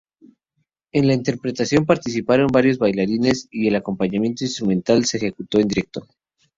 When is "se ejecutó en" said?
5.05-5.67